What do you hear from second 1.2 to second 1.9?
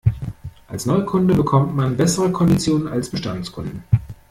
bekommt